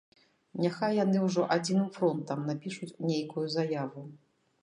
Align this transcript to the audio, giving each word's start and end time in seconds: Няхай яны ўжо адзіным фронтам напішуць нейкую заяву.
Няхай 0.61 0.93
яны 0.99 1.19
ўжо 1.25 1.43
адзіным 1.57 1.91
фронтам 1.99 2.39
напішуць 2.49 2.91
нейкую 3.11 3.45
заяву. 3.59 4.01